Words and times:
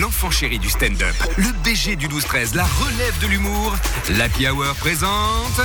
l'enfant 0.00 0.30
chéri 0.30 0.58
du 0.58 0.68
stand-up, 0.68 1.14
le 1.36 1.52
BG 1.62 1.96
du 1.96 2.08
12-13, 2.08 2.54
la 2.54 2.64
relève 2.64 3.18
de 3.20 3.26
l'humour. 3.26 3.74
L'Happy 4.16 4.48
Hour 4.48 4.74
présente. 4.76 5.60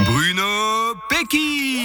Bruno 0.00 0.94
Pecky 1.08 1.78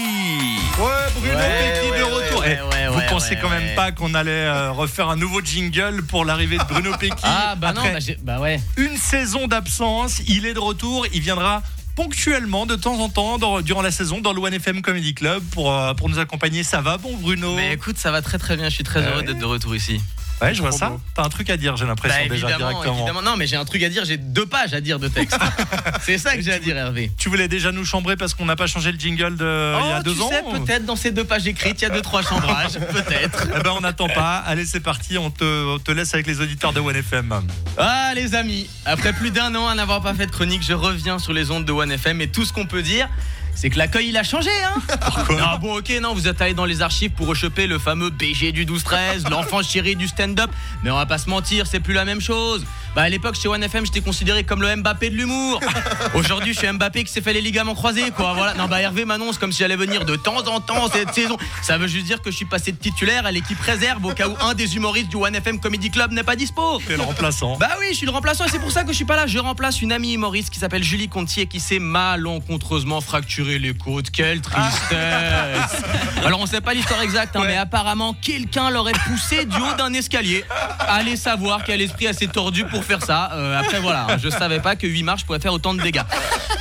Ouais, 0.77 0.85
Bruno 1.19 1.35
Ouais, 1.37 1.73
Pecky 1.73 1.91
ouais, 1.91 1.99
de 1.99 2.03
ouais, 2.03 2.11
retour. 2.11 2.39
ouais, 2.41 2.59
Eh, 2.59 2.75
ouais, 2.75 2.87
vous 2.89 2.97
ouais, 2.99 3.07
pensez 3.09 3.31
ouais, 3.35 3.39
quand 3.41 3.49
même 3.49 3.63
ouais. 3.63 3.75
pas 3.75 3.91
qu'on 3.91 4.13
allait 4.13 4.31
euh, 4.31 4.71
refaire 4.71 5.09
un 5.09 5.15
nouveau 5.15 5.41
jingle 5.41 6.03
pour 6.03 6.23
l'arrivée 6.25 6.57
de 6.57 6.63
Bruno 6.63 6.91
Pecky 6.97 7.15
Ah 7.23 7.55
bah 7.55 7.73
non, 7.73 7.81
bah, 7.83 7.99
bah 8.23 8.39
ouais. 8.39 8.59
une 8.77 8.97
saison 8.97 9.47
d'absence, 9.47 10.21
il 10.27 10.45
est 10.45 10.53
de 10.53 10.59
retour, 10.59 11.05
il 11.13 11.21
viendra 11.21 11.61
ponctuellement 11.95 12.65
de 12.65 12.75
temps 12.75 12.99
en 12.99 13.09
temps 13.09 13.37
dans- 13.37 13.61
durant 13.61 13.81
la 13.81 13.91
saison 13.91 14.19
dans 14.21 14.33
le 14.33 14.39
One 14.41 14.53
FM 14.53 14.81
Comedy 14.81 15.13
Club 15.13 15.41
pour, 15.51 15.73
euh, 15.73 15.93
pour 15.93 16.09
nous 16.09 16.19
accompagner. 16.19 16.63
Ça 16.63 16.81
va 16.81 16.97
bon 16.97 17.15
Bruno? 17.17 17.55
Mais 17.55 17.73
écoute, 17.73 17.97
ça 17.97 18.11
va 18.11 18.21
très 18.21 18.37
très 18.37 18.55
bien. 18.57 18.69
Je 18.69 18.75
suis 18.75 18.83
très 18.83 19.01
Ah 19.05 19.09
heureux 19.11 19.23
d'être 19.23 19.39
de 19.39 19.45
retour 19.45 19.75
ici. 19.75 20.01
Ouais, 20.41 20.53
je 20.53 20.61
vois 20.61 20.71
ça. 20.71 20.91
T'as 21.13 21.23
un 21.23 21.29
truc 21.29 21.49
à 21.49 21.57
dire, 21.57 21.77
j'ai 21.77 21.85
l'impression 21.85 22.17
Bah, 22.23 22.29
déjà 22.29 22.47
évidemment, 22.49 22.69
directement. 22.71 22.97
évidemment. 22.97 23.21
Non, 23.21 23.37
mais 23.37 23.47
j'ai 23.47 23.55
un 23.55 23.63
truc 23.65 23.81
à 23.83 23.89
dire. 23.89 24.03
J'ai 24.05 24.17
deux 24.17 24.45
pages 24.45 24.73
à 24.73 24.81
dire 24.81 24.99
de 24.99 25.07
texte. 25.07 25.37
C'est 26.01 26.17
ça 26.17 26.35
que 26.35 26.41
j'ai 26.41 26.51
à 26.53 26.59
dire, 26.59 26.75
Hervé. 26.77 27.11
Tu 27.17 27.29
voulais 27.29 27.47
déjà 27.47 27.71
nous 27.71 27.85
chambrer 27.85 28.17
parce 28.17 28.33
qu'on 28.33 28.45
n'a 28.45 28.55
pas 28.55 28.67
changé 28.67 28.91
le 28.91 28.99
jingle 28.99 29.37
de 29.37 29.73
il 29.79 29.87
y 29.87 29.91
a 29.91 29.99
Oh, 29.99 30.03
deux 30.03 30.13
tu 30.15 30.21
ans 30.21 30.29
sais, 30.29 30.43
peut-être 30.59 30.85
dans 30.85 30.95
ces 30.97 31.11
deux 31.11 31.23
pages 31.23 31.47
écrites, 31.47 31.81
il 31.81 31.83
y 31.83 31.87
a 31.87 31.89
deux 31.89 32.01
trois 32.01 32.21
chambrages, 32.21 32.73
peut-être. 32.91 33.47
Eh 33.57 33.63
ben 33.63 33.71
on 33.77 33.81
n'attend 33.81 34.07
pas. 34.09 34.37
Allez, 34.37 34.65
c'est 34.65 34.81
parti. 34.81 35.17
On 35.17 35.31
te, 35.31 35.75
on 35.75 35.79
te 35.79 35.91
laisse 35.91 36.13
avec 36.13 36.27
les 36.27 36.41
auditeurs 36.41 36.73
de 36.73 36.79
One 36.81 36.95
FM. 36.95 37.33
Ah 37.77 38.11
les 38.15 38.35
amis, 38.35 38.69
après 38.85 39.13
plus 39.13 39.31
d'un 39.31 39.53
an 39.55 39.67
à 39.67 39.75
n'avoir 39.75 40.01
pas 40.01 40.13
fait 40.13 40.25
de 40.25 40.31
chronique, 40.31 40.63
je 40.63 40.73
reviens 40.73 41.17
sur 41.19 41.33
les 41.33 41.49
ondes 41.51 41.65
de 41.65 41.71
One 41.71 41.91
FM 41.91 42.21
et 42.21 42.27
tout 42.27 42.45
ce 42.45 42.53
qu'on 42.53 42.65
peut 42.65 42.81
dire, 42.81 43.07
c'est 43.55 43.69
que 43.69 43.77
l'accueil 43.77 44.09
il 44.09 44.17
a 44.17 44.23
changé 44.23 44.49
hein 44.65 44.81
Non 45.29 45.57
bon 45.59 45.77
ok 45.77 45.91
non 46.01 46.13
vous 46.13 46.27
êtes 46.27 46.41
allé 46.41 46.53
dans 46.53 46.65
les 46.65 46.81
archives 46.81 47.11
pour 47.11 47.27
rechoper 47.27 47.67
le 47.67 47.79
fameux 47.79 48.09
BG 48.09 48.51
du 48.51 48.65
12-13, 48.65 49.29
l'enfant 49.31 49.63
chéri 49.63 49.95
du 49.95 50.07
stand-up, 50.07 50.49
mais 50.83 50.91
on 50.91 50.95
va 50.95 51.05
pas 51.05 51.17
se 51.17 51.29
mentir, 51.29 51.65
c'est 51.67 51.79
plus 51.79 51.93
la 51.93 52.05
même 52.05 52.21
chose. 52.21 52.65
Bah 52.95 53.01
à 53.01 53.09
l'époque 53.09 53.35
chez 53.35 53.49
One 53.49 53.61
FM 53.61 53.85
j'étais 53.85 54.01
considéré 54.01 54.43
comme 54.43 54.61
le 54.61 54.73
Mbappé 54.75 55.09
de 55.09 55.15
l'humour. 55.15 55.59
Aujourd'hui 56.13 56.53
je 56.53 56.59
suis 56.59 56.67
Mbappé 56.71 57.03
qui 57.03 57.11
s'est 57.11 57.21
fait 57.21 57.33
les 57.33 57.41
ligaments 57.41 57.75
croisés 57.75 58.11
quoi. 58.11 58.33
Voilà. 58.33 58.53
Non 58.53 58.67
bah 58.67 58.81
Hervé 58.81 59.03
m'annonce 59.03 59.37
comme 59.37 59.51
si 59.51 59.59
j'allais 59.59 59.75
venir 59.75 60.05
de 60.05 60.15
temps 60.15 60.47
en 60.47 60.61
temps 60.61 60.87
cette 60.89 61.13
saison. 61.13 61.37
Ça 61.61 61.77
veut 61.77 61.87
juste 61.87 62.05
dire 62.05 62.21
que 62.21 62.31
je 62.31 62.37
suis 62.37 62.45
passé 62.45 62.71
de 62.71 62.77
titulaire 62.77 63.25
à 63.25 63.31
l'équipe 63.31 63.59
réserve 63.59 64.05
au 64.05 64.13
cas 64.13 64.29
où 64.29 64.35
un 64.39 64.53
des 64.53 64.77
humoristes 64.77 65.09
du 65.09 65.17
One 65.17 65.35
FM 65.35 65.59
Comedy 65.59 65.91
Club 65.91 66.11
n'est 66.13 66.23
pas 66.23 66.37
dispo. 66.37 66.81
C'est 66.87 66.95
le 66.95 67.03
remplaçant. 67.03 67.57
Bah 67.57 67.71
oui, 67.79 67.87
je 67.91 67.97
suis 67.97 68.05
le 68.05 68.13
remplaçant 68.13 68.45
et 68.45 68.49
c'est 68.49 68.59
pour 68.59 68.71
ça 68.71 68.83
que 68.83 68.91
je 68.91 68.95
suis 68.95 69.05
pas 69.05 69.17
là. 69.17 69.27
Je 69.27 69.39
remplace 69.39 69.81
une 69.81 69.91
amie 69.91 70.13
humoriste 70.13 70.49
qui 70.49 70.59
s'appelle 70.59 70.83
Julie 70.83 71.09
Contier 71.09 71.43
et 71.43 71.47
qui 71.47 71.59
s'est 71.59 71.79
malencontreusement 71.79 73.01
fracturé 73.45 73.59
les 73.59 73.73
côtes. 73.73 74.09
Quelle 74.09 74.41
tristesse 74.41 75.83
Alors 76.25 76.39
on 76.39 76.45
sait 76.45 76.61
pas 76.61 76.73
l'histoire 76.73 77.01
exacte, 77.01 77.35
hein, 77.35 77.43
mais 77.45 77.55
apparemment 77.55 78.15
quelqu'un 78.19 78.69
l'aurait 78.69 78.93
poussé 79.05 79.45
du 79.45 79.57
haut 79.57 79.75
d'un 79.77 79.93
escalier. 79.93 80.43
Allez 80.79 81.15
savoir 81.15 81.63
quel 81.63 81.81
esprit 81.81 82.07
assez 82.07 82.27
tordu 82.27 82.65
pour 82.65 82.83
faire 82.83 83.03
ça. 83.03 83.31
Euh, 83.33 83.59
après 83.59 83.79
voilà, 83.79 84.07
hein, 84.09 84.17
je 84.21 84.29
savais 84.29 84.59
pas 84.59 84.75
que 84.75 84.87
8 84.87 85.03
marches 85.03 85.25
pourraient 85.25 85.39
faire 85.39 85.53
autant 85.53 85.73
de 85.73 85.81
dégâts. 85.81 86.03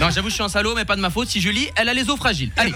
Non, 0.00 0.10
j'avoue, 0.10 0.28
je 0.28 0.34
suis 0.34 0.42
un 0.42 0.48
salaud, 0.48 0.74
mais 0.74 0.84
pas 0.84 0.96
de 0.96 1.00
ma 1.00 1.10
faute. 1.10 1.28
Si 1.28 1.40
Julie, 1.40 1.68
elle 1.76 1.88
a 1.88 1.94
les 1.94 2.10
os 2.10 2.16
fragiles. 2.16 2.50
Allez. 2.56 2.74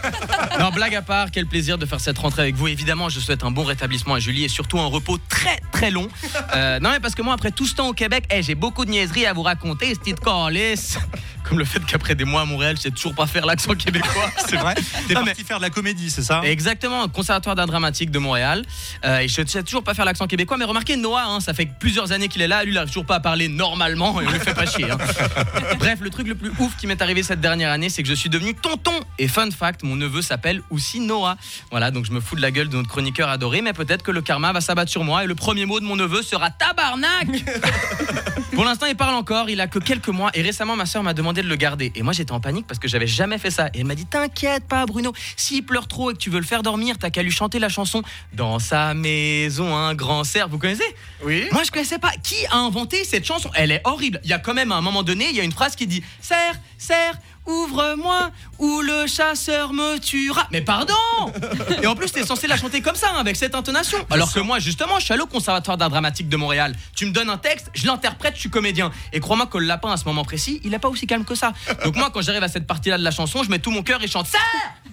Non, 0.61 0.71
blague 0.71 0.95
à 0.95 1.03
part, 1.03 1.31
quel 1.31 1.47
plaisir 1.47 1.77
de 1.77 1.85
faire 1.85 2.01
cette 2.01 2.19
rentrée 2.19 2.43
avec 2.43 2.55
vous. 2.55 2.69
Évidemment, 2.69 3.09
je 3.09 3.21
souhaite 3.21 3.45
un 3.45 3.51
bon 3.51 3.65
rétablissement 3.65 4.15
à 4.15 4.21
Julie 4.21 4.45
et 4.45 4.49
surtout 4.49 4.79
un 4.79 4.87
repos 4.87 5.19
très 5.29 5.61
très 5.73 5.91
long. 5.91 6.09
Euh, 6.55 6.79
non, 6.81 6.91
mais 6.91 7.01
parce 7.01 7.15
que 7.15 7.23
moi, 7.23 7.35
après 7.35 7.51
tout 7.51 7.67
ce 7.67 7.75
temps 7.75 7.89
au 7.89 7.93
Québec, 7.93 8.25
eh, 8.31 8.43
j'ai 8.43 8.55
beaucoup 8.55 8.85
de 8.85 8.91
niaiseries 8.91 9.27
à 9.27 9.33
vous 9.33 9.43
raconter, 9.43 9.95
Steve 9.95 10.17
Corliss. 10.17 10.99
Comme 11.45 11.59
le 11.59 11.65
fait 11.65 11.85
qu'après 11.85 12.15
des 12.15 12.25
mois 12.25 12.43
à 12.43 12.45
Montréal, 12.45 12.77
je 12.77 12.83
sais 12.83 12.91
toujours 12.91 13.15
pas 13.15 13.27
faire 13.27 13.47
l'accent 13.47 13.75
québécois. 13.75 13.98
C'est 14.49 14.57
vrai. 14.57 14.75
T'es 15.07 15.15
parti 15.15 15.45
faire 15.45 15.59
de 15.59 15.63
la 15.63 15.71
comédie, 15.71 16.11
c'est 16.11 16.23
ça? 16.23 16.41
Exactement, 16.45 17.07
conservatoire 17.09 17.55
d'art 17.55 17.67
dramatique 17.67 18.11
de 18.11 18.19
Montréal. 18.19 18.65
Euh, 19.05 19.19
et 19.21 19.29
je 19.29 19.45
sais 19.47 19.63
toujours 19.63 19.83
pas 19.83 19.95
faire 19.95 20.05
l'accent 20.05 20.27
québécois, 20.27 20.57
mais 20.57 20.65
remarquez 20.65 20.97
Noah, 20.97 21.25
hein, 21.25 21.41
ça 21.41 21.55
fait 21.55 21.67
plusieurs 21.67 22.13
années 22.13 22.29
qu'il 22.29 22.43
est 22.43 22.49
là, 22.49 22.65
lui 22.65 22.73
il 22.73 22.79
arrive 22.79 22.89
toujours 22.89 23.07
pas 23.07 23.17
à 23.17 23.21
parler 23.21 23.49
normalement 23.49 24.21
et 24.21 24.27
on 24.27 24.31
le 24.31 24.39
fait 24.39 24.55
pas 24.55 24.67
chier. 24.67 24.91
hein. 24.91 24.99
Bref, 25.79 25.99
le 26.01 26.11
truc 26.11 26.27
le 26.29 26.35
plus 26.35 26.51
ouf 26.59 26.77
qui 26.77 26.87
m'est 26.87 27.01
arrivé 27.03 27.23
cette 27.23 27.41
dernière 27.41 27.71
année, 27.71 27.89
c'est 27.89 28.03
que 28.03 28.09
je 28.09 28.15
suis 28.15 28.29
devenu 28.31 28.55
tonton. 28.55 28.93
Et 29.19 29.29
fun 29.29 29.51
fact, 29.51 29.83
mon 29.83 29.97
neveu 29.97 30.23
s'appelle 30.23 30.63
aussi 30.71 31.01
Noah. 31.01 31.37
Voilà, 31.71 31.91
donc 31.91 32.05
je 32.05 32.13
me 32.13 32.21
fous 32.21 32.37
de 32.37 32.43
la 32.43 32.51
gueule 32.51 32.69
de 32.69 32.77
notre 32.77 32.89
chroniqueur 32.89 33.29
adoré, 33.29 33.63
mais 33.63 33.73
peut-être 33.73 34.03
que 34.03 34.11
le 34.11 34.23
karma 34.23 34.53
va 34.53 34.61
s'abattre 34.61 34.91
sur 34.91 35.05
moi 35.05 35.25
et 35.25 35.27
le 35.27 35.35
premier 35.35 35.67
mot 35.67 35.81
de 35.81 35.85
mon 35.85 35.97
neveu 35.97 36.23
sera 36.23 36.51
tabarnak. 36.51 37.29
Pour 38.55 38.65
l'instant, 38.65 38.87
il 38.87 38.97
parle 38.97 39.15
encore, 39.15 39.51
il 39.51 39.61
a 39.61 39.67
que 39.69 39.79
quelques 39.79 40.09
mois 40.09 40.31
et 40.35 40.43
récemment 40.43 40.75
ma 40.75 40.87
soeur 40.87 41.03
m'a 41.03 41.15
demandé 41.15 41.43
de 41.43 41.49
le 41.49 41.57
garder. 41.57 41.93
Et 41.95 42.03
moi 42.03 42.13
j'étais 42.13 42.33
en 42.33 42.41
panique 42.41 42.67
parce 42.67 42.81
que 42.81 42.89
j'avais 42.89 43.07
jamais 43.07 43.39
fait 43.39 43.51
ça. 43.51 43.69
Et 43.75 43.85
m'a 43.89 43.95
dit 43.95 44.07
T'inquiète 44.07 44.65
pas, 44.65 44.87
Bruno, 44.87 45.13
s'il 45.37 45.65
pleure 45.65 45.89
trop 45.89 46.11
et 46.11 46.15
que 46.15 46.19
tu 46.19 46.31
veux 46.31 46.39
le 46.39 46.45
faire 46.45 46.63
dormir, 46.63 46.97
t'as 46.99 47.11
qu'à 47.11 47.23
lui 47.23 47.31
chanter 47.31 47.59
la 47.59 47.69
chanson 47.69 48.03
Dans 48.33 48.59
sa 48.59 48.95
maison, 48.95 49.77
un 49.77 49.95
grand 49.95 50.25
cerf. 50.25 50.49
Vous 50.49 50.59
connaissez? 50.59 50.95
Oui. 51.25 51.47
Moi 51.53 51.63
je 51.65 51.71
connaissais 51.71 51.99
pas. 51.99 52.13
Qui 52.23 52.37
a 52.51 52.57
inventé 52.57 53.05
cette 53.05 53.25
chanson? 53.25 53.51
Elle 53.55 53.73
est 53.73 53.81
horrible. 53.85 54.21
Il 54.25 54.31
y 54.31 54.33
a 54.33 54.39
quand 54.39 54.55
même 54.55 54.73
à 54.73 54.77
un 54.77 54.81
moment 54.81 55.03
donné, 55.03 55.29
il 55.31 55.37
y 55.37 55.41
a 55.41 55.45
une 55.45 55.53
phrase 55.53 55.75
qui 55.75 55.87
dit 55.87 56.03
Cerf, 56.21 56.57
cerf, 56.77 57.15
ouvre-moi 57.49 58.31
ou 58.59 58.81
le 58.83 59.07
chasseur 59.07 59.73
me 59.73 59.99
tuera. 59.99 60.47
Mais 60.53 60.61
pardon 60.61 60.95
Et 61.83 61.87
en 61.87 61.97
plus, 61.97 62.13
t'es 62.13 62.25
censé 62.25 62.47
la 62.47 62.57
chanter 62.57 62.83
comme 62.83 62.95
ça, 62.95 63.09
hein, 63.15 63.21
avec 63.21 63.37
cette 63.37 63.55
intonation. 63.55 63.99
Alors 64.11 64.33
que 64.33 64.41
moi, 64.41 64.59
justement, 64.59 64.99
je 64.99 65.05
suis 65.05 65.15
allé 65.15 65.23
au 65.23 65.27
Conservatoire 65.27 65.77
d'art 65.77 65.91
dramatique 65.91 66.29
de 66.29 66.37
Montréal. 66.37 66.75
Tu 66.95 67.07
me 67.07 67.13
donnes 67.13 67.31
un 67.31 67.39
texte, 67.39 67.71
je 67.75 67.87
l'interprète, 67.87 68.35
je 68.35 68.41
suis 68.41 68.51
comédien. 68.51 68.91
Et 69.13 69.21
crois-moi 69.21 69.47
que 69.47 69.59
le 69.59 69.67
lapin, 69.67 69.91
à 69.91 69.97
ce 69.97 70.05
moment 70.05 70.25
précis, 70.25 70.61
il 70.65 70.75
est 70.75 70.79
pas 70.79 70.89
aussi 70.89 71.07
calme 71.07 71.25
que 71.25 71.35
ça. 71.35 71.53
Donc 71.85 71.97
moi, 71.97 72.11
quand 72.13 72.21
j'arrive 72.21 72.43
à 72.43 72.49
cette 72.49 72.67
partie-là 72.67 72.99
de 72.99 73.05
la 73.05 73.11
chanson, 73.11 73.43
je 73.43 73.51
mets 73.51 73.59
tout 73.59 73.71
mon 73.71 73.83
cœur 73.83 74.03
et 74.03 74.07
je 74.07 74.13
chante 74.13 74.27
Serre 74.27 74.41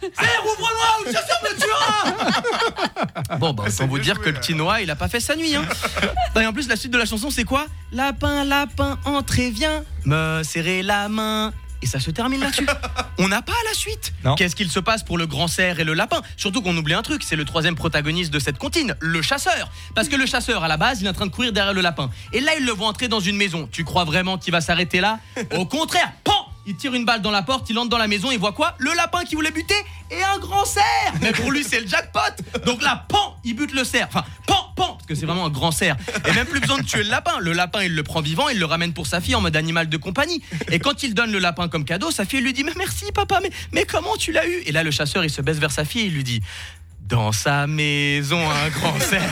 Serre, 0.01 0.43
ouvre-moi 0.45 0.99
ou 0.99 1.05
le 1.05 1.11
chasseur 1.11 1.37
me 1.43 1.59
tuera 1.59 3.37
Bon, 3.39 3.53
bah, 3.53 3.65
autant 3.67 3.87
vous 3.87 3.99
dire 3.99 4.19
que 4.19 4.29
le 4.29 4.35
petit 4.35 4.53
Noah, 4.53 4.81
il 4.81 4.89
a 4.91 4.95
pas 4.95 5.07
fait 5.07 5.19
sa 5.19 5.35
nuit. 5.35 5.55
Hein. 5.55 5.65
Et 6.39 6.45
en 6.45 6.53
plus, 6.53 6.67
la 6.67 6.75
suite 6.75 6.91
de 6.91 6.97
la 6.97 7.05
chanson, 7.05 7.29
c'est 7.29 7.43
quoi? 7.43 7.65
Lapin, 7.91 8.43
lapin, 8.43 8.99
entrez, 9.05 9.49
viens 9.49 9.83
me 10.05 10.41
serrer 10.43 10.83
la 10.83 11.09
main. 11.09 11.53
Et 11.85 11.87
ça 11.87 11.99
se 11.99 12.09
termine 12.09 12.41
là-dessus. 12.41 12.65
On 13.19 13.27
n'a 13.27 13.43
pas 13.43 13.53
la 13.69 13.75
suite. 13.75 14.11
Qu'est-ce 14.37 14.55
qu'il 14.55 14.71
se 14.71 14.79
passe 14.79 15.03
pour 15.03 15.19
le 15.19 15.27
grand 15.27 15.47
cerf 15.47 15.79
et 15.79 15.83
le 15.83 15.93
lapin? 15.93 16.19
Surtout 16.35 16.63
qu'on 16.63 16.75
oublie 16.75 16.95
un 16.95 17.03
truc, 17.03 17.21
c'est 17.23 17.35
le 17.35 17.45
troisième 17.45 17.75
protagoniste 17.75 18.33
de 18.33 18.39
cette 18.39 18.57
comptine, 18.57 18.95
le 18.99 19.21
chasseur. 19.21 19.69
Parce 19.93 20.09
que 20.09 20.15
le 20.15 20.25
chasseur, 20.25 20.63
à 20.63 20.67
la 20.67 20.77
base, 20.77 21.01
il 21.01 21.05
est 21.05 21.09
en 21.11 21.13
train 21.13 21.27
de 21.27 21.31
courir 21.31 21.53
derrière 21.53 21.75
le 21.75 21.81
lapin. 21.81 22.09
Et 22.33 22.39
là, 22.39 22.53
il 22.57 22.65
le 22.65 22.71
voit 22.71 22.87
entrer 22.87 23.07
dans 23.07 23.19
une 23.19 23.37
maison. 23.37 23.69
Tu 23.71 23.83
crois 23.83 24.03
vraiment 24.03 24.39
qu'il 24.39 24.51
va 24.51 24.61
s'arrêter 24.61 24.99
là? 24.99 25.19
Au 25.55 25.67
contraire, 25.67 26.11
pan 26.23 26.33
il 26.67 26.75
tire 26.75 26.95
une 26.95 27.05
balle 27.05 27.21
dans 27.21 27.29
la 27.29 27.43
porte, 27.43 27.69
il 27.69 27.77
entre 27.77 27.89
dans 27.89 27.99
la 27.99 28.07
maison, 28.07 28.31
il 28.31 28.39
voit 28.39 28.53
quoi? 28.53 28.73
Le 28.79 28.91
lapin 28.95 29.23
qui 29.23 29.35
voulait 29.35 29.51
buter 29.51 29.75
et 30.09 30.23
un 30.23 30.39
grand 30.39 30.65
cerf 30.65 31.13
Mais 31.21 31.31
pour 31.31 31.51
lui, 31.51 31.63
c'est 31.63 31.79
le 31.79 31.87
jackpot 31.87 32.19
Donc 32.65 32.81
là, 32.81 33.05
pan 33.07 33.37
Il 33.43 33.55
bute 33.55 33.73
le 33.73 33.83
cerf. 33.83 34.07
Enfin, 34.09 34.25
pan, 34.47 34.73
pan 34.75 34.94
Parce 35.05 35.19
que 35.19 35.19
c'est 35.19 35.27
vraiment 35.27 35.45
un 35.45 35.51
grand 35.51 35.71
cerf. 35.71 35.97
Et 36.27 36.31
même 36.31 36.47
plus 36.47 36.59
besoin 36.59 36.79
de 36.79 36.83
tuer 36.83 37.03
le 37.03 37.11
lapin. 37.11 37.37
Le 37.39 37.53
lapin, 37.53 37.83
il 37.83 37.93
le 37.93 38.01
prend 38.01 38.21
vivant, 38.21 38.49
il 38.49 38.57
le 38.57 38.65
ramène 38.65 38.91
pour 38.91 39.05
sa 39.05 39.21
fille 39.21 39.35
en 39.35 39.41
mode 39.41 39.55
animal 39.55 39.87
de 39.87 39.97
compagnie. 39.97 40.41
Et 40.71 40.79
quand 40.79 41.03
il 41.03 41.13
donne 41.13 41.31
le 41.31 41.37
lapin 41.37 41.67
comme 41.67 41.85
cadeau, 41.85 42.09
sa 42.09 42.25
fille 42.25 42.41
lui 42.41 42.53
dit 42.53 42.65
merci, 42.75 43.05
papa, 43.13 43.39
mais, 43.43 43.51
mais 43.71 43.85
comment 43.85 44.17
tu 44.17 44.31
l'as 44.31 44.47
eu? 44.47 44.63
Et 44.65 44.71
là, 44.71 44.81
le 44.81 44.89
chasseur, 44.89 45.23
il 45.23 45.29
se 45.29 45.43
baisse 45.43 45.57
vers 45.57 45.69
sa 45.69 45.85
fille 45.85 46.01
et 46.01 46.05
il 46.05 46.13
lui 46.13 46.23
dit 46.23 46.41
dans 47.01 47.31
sa 47.31 47.67
maison, 47.67 48.39
un 48.49 48.69
grand 48.69 48.99
cerf. 48.99 49.31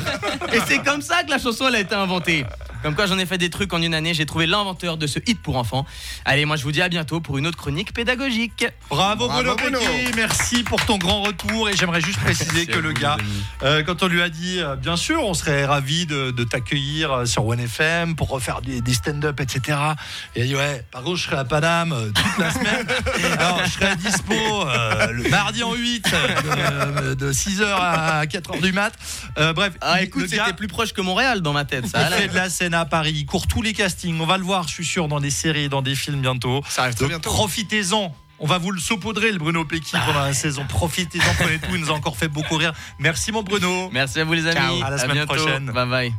Et 0.53 0.59
c'est 0.67 0.83
comme 0.83 1.01
ça 1.01 1.23
que 1.23 1.31
la 1.31 1.39
chanson 1.39 1.67
elle 1.67 1.75
a 1.75 1.79
été 1.79 1.95
inventée. 1.95 2.45
Comme 2.83 2.95
quoi 2.95 3.05
j'en 3.05 3.17
ai 3.17 3.25
fait 3.25 3.37
des 3.37 3.49
trucs 3.49 3.73
en 3.73 3.81
une 3.81 3.93
année, 3.93 4.13
j'ai 4.13 4.25
trouvé 4.25 4.45
l'inventeur 4.45 4.97
de 4.97 5.07
ce 5.07 5.19
hit 5.25 5.41
pour 5.41 5.55
enfants. 5.57 5.85
Allez, 6.25 6.45
moi 6.45 6.57
je 6.57 6.63
vous 6.63 6.71
dis 6.73 6.81
à 6.81 6.89
bientôt 6.89 7.21
pour 7.21 7.37
une 7.37 7.47
autre 7.47 7.57
chronique 7.57 7.93
pédagogique. 7.93 8.65
Bravo, 8.89 9.27
Bruno 9.29 9.55
Bravo, 9.55 9.57
Bruno. 9.57 9.79
Merci 10.15 10.63
pour 10.63 10.83
ton 10.85 10.97
grand 10.97 11.21
retour. 11.21 11.69
Et 11.69 11.75
j'aimerais 11.77 12.01
juste 12.01 12.19
préciser 12.19 12.65
que 12.65 12.77
le 12.77 12.91
gars, 12.91 13.17
euh, 13.63 13.83
quand 13.83 14.03
on 14.03 14.07
lui 14.07 14.21
a 14.21 14.29
dit, 14.29 14.59
euh, 14.59 14.75
bien 14.75 14.97
sûr, 14.97 15.23
on 15.23 15.33
serait 15.33 15.65
ravi 15.65 16.05
de, 16.05 16.31
de 16.31 16.43
t'accueillir 16.43 17.11
euh, 17.11 17.25
sur 17.25 17.45
One 17.45 17.61
FM 17.61 18.15
pour 18.15 18.29
refaire 18.29 18.61
des, 18.61 18.81
des 18.81 18.93
stand-up, 18.93 19.39
etc. 19.39 19.77
Et 20.35 20.41
il 20.41 20.43
a 20.43 20.45
dit, 20.47 20.55
ouais, 20.55 20.85
par 20.91 21.03
contre, 21.03 21.17
je 21.17 21.23
serai 21.23 21.37
à 21.37 21.45
Paname 21.45 21.93
euh, 21.93 22.11
toute 22.13 22.37
la 22.37 22.51
semaine. 22.51 22.87
Alors, 23.39 23.61
je 23.65 23.69
serai 23.71 23.95
dispo 23.95 24.33
euh, 24.33 25.07
le 25.11 25.29
mardi 25.29 25.63
en 25.63 25.73
8, 25.73 26.05
euh, 26.13 27.09
de, 27.09 27.13
de 27.13 27.31
6h 27.33 27.63
à 27.65 28.25
4h 28.25 28.61
du 28.61 28.73
mat. 28.73 28.93
Euh, 29.37 29.53
bref, 29.53 29.73
Ah 29.81 30.01
écoute, 30.03 30.25
c'était 30.27 30.53
plus 30.53 30.67
proche 30.67 30.91
que 30.93 31.01
Montréal 31.01 31.41
dans 31.41 31.53
ma 31.53 31.65
tête. 31.65 31.87
Ça, 31.87 32.09
il 32.09 32.13
fait 32.15 32.27
de 32.27 32.35
la 32.35 32.49
scène 32.49 32.72
à 32.79 32.85
Paris, 32.85 33.13
il 33.15 33.25
court 33.25 33.47
tous 33.47 33.61
les 33.61 33.73
castings. 33.73 34.19
On 34.19 34.25
va 34.25 34.37
le 34.37 34.43
voir, 34.43 34.67
je 34.67 34.73
suis 34.73 34.85
sûr, 34.85 35.07
dans 35.07 35.19
des 35.19 35.29
séries, 35.29 35.69
dans 35.69 35.81
des 35.81 35.95
films 35.95 36.21
bientôt. 36.21 36.61
Ça 36.67 36.83
arrive 36.83 36.95
très 36.95 37.07
bientôt. 37.07 37.29
Profitez-en. 37.29 38.15
On 38.39 38.47
va 38.47 38.57
vous 38.57 38.71
le 38.71 38.79
saupoudrer, 38.79 39.31
le 39.31 39.37
Bruno 39.37 39.63
Pecky, 39.63 39.95
pendant 40.05 40.19
la 40.19 40.33
saison. 40.33 40.65
Profitez-en, 40.67 41.33
prenez 41.39 41.59
tout. 41.59 41.75
Il 41.75 41.81
nous 41.81 41.91
a 41.91 41.93
encore 41.93 42.17
fait 42.17 42.27
beaucoup 42.27 42.57
rire. 42.57 42.73
Merci, 42.99 43.31
mon 43.31 43.43
Bruno. 43.43 43.89
Merci 43.93 44.19
à 44.19 44.25
vous 44.25 44.33
les 44.33 44.47
amis. 44.47 44.55
Ciao. 44.55 44.83
À 44.83 44.89
la 44.89 44.97
semaine 44.97 45.25
prochaine. 45.25 45.71
Bye 45.71 45.87
bye. 45.87 46.13